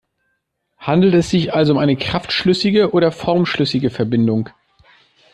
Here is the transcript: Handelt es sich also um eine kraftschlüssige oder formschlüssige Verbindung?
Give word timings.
Handelt 0.79 1.13
es 1.13 1.29
sich 1.29 1.53
also 1.53 1.73
um 1.73 1.77
eine 1.77 1.95
kraftschlüssige 1.95 2.89
oder 2.91 3.11
formschlüssige 3.11 3.91
Verbindung? 3.91 4.49